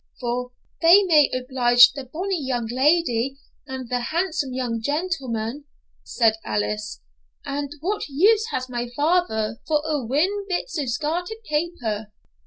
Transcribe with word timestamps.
For 0.19 0.51
'they 0.81 1.03
may 1.03 1.29
oblige 1.31 1.93
the 1.93 2.03
bonnie 2.05 2.43
young 2.43 2.65
lady 2.65 3.37
and 3.67 3.87
the 3.87 3.99
handsome 3.99 4.51
young 4.51 4.81
gentleman,' 4.81 5.65
said 6.03 6.37
Alice, 6.43 7.01
'and 7.45 7.71
what 7.81 8.07
use 8.09 8.47
has 8.49 8.67
my 8.67 8.89
father 8.95 9.59
for 9.67 9.83
a 9.85 10.03
whin 10.03 10.47
bits 10.49 10.79
o' 10.79 10.87
scarted 10.87 11.43
paper?' 11.43 12.11